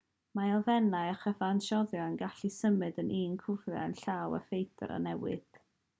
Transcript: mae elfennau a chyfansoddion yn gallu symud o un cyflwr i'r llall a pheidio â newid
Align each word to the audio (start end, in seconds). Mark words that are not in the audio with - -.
mae 0.37 0.51
elfennau 0.53 1.09
a 1.09 1.17
chyfansoddion 1.23 2.07
yn 2.13 2.17
gallu 2.21 2.51
symud 2.55 2.97
o 3.03 3.07
un 3.19 3.37
cyflwr 3.45 3.77
i'r 3.83 3.95
llall 4.01 4.37
a 4.39 4.41
pheidio 4.49 4.91
â 4.97 5.03
newid 5.09 5.63